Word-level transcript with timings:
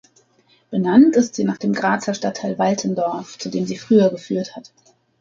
Benannt 0.71 1.15
ist 1.15 1.35
sie 1.35 1.43
nach 1.43 1.57
dem 1.59 1.73
Grazer 1.73 2.15
Stadtteil 2.15 2.57
Waltendorf, 2.57 3.37
zu 3.37 3.49
dem 3.49 3.67
sie 3.67 3.77
früher 3.77 4.09
geführt 4.09 4.55
hat. 4.55 4.71